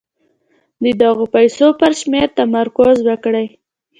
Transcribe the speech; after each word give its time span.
د 0.83 0.85
دغو 1.01 1.25
پيسو 1.35 1.67
پر 1.79 1.91
شمېر 2.01 2.27
تمرکز 2.37 2.97
وکړئ. 3.07 3.47